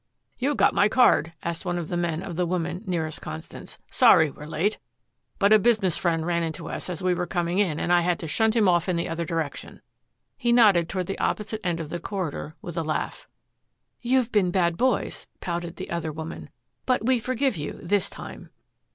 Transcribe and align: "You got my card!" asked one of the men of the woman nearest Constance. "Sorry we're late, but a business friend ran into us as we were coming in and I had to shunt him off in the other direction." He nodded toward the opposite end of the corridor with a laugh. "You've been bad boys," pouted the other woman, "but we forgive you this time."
"You 0.39 0.55
got 0.55 0.73
my 0.73 0.89
card!" 0.89 1.33
asked 1.43 1.63
one 1.63 1.77
of 1.77 1.87
the 1.89 1.95
men 1.95 2.23
of 2.23 2.35
the 2.35 2.47
woman 2.47 2.83
nearest 2.87 3.21
Constance. 3.21 3.77
"Sorry 3.91 4.31
we're 4.31 4.47
late, 4.47 4.79
but 5.37 5.53
a 5.53 5.59
business 5.59 5.95
friend 5.95 6.25
ran 6.25 6.41
into 6.41 6.67
us 6.69 6.89
as 6.89 7.03
we 7.03 7.13
were 7.13 7.27
coming 7.27 7.59
in 7.59 7.79
and 7.79 7.93
I 7.93 8.01
had 8.01 8.17
to 8.21 8.27
shunt 8.27 8.55
him 8.55 8.67
off 8.67 8.89
in 8.89 8.95
the 8.95 9.07
other 9.07 9.25
direction." 9.25 9.79
He 10.37 10.51
nodded 10.51 10.89
toward 10.89 11.05
the 11.05 11.19
opposite 11.19 11.61
end 11.63 11.79
of 11.79 11.89
the 11.89 11.99
corridor 11.99 12.55
with 12.63 12.77
a 12.77 12.83
laugh. 12.83 13.27
"You've 14.01 14.31
been 14.31 14.49
bad 14.49 14.75
boys," 14.75 15.27
pouted 15.39 15.75
the 15.75 15.91
other 15.91 16.11
woman, 16.11 16.49
"but 16.87 17.05
we 17.05 17.19
forgive 17.19 17.55
you 17.55 17.79
this 17.83 18.09
time." 18.09 18.49